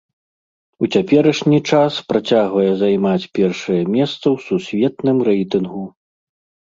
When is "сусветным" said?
4.47-5.17